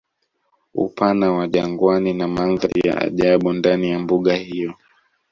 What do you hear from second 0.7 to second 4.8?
Upana wa jangwani na Mandhari ya ajabu ndani ya mbuga hiyo